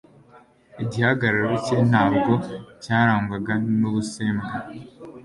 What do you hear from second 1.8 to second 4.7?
ntabwo cyarangwaga n'ubusembwa;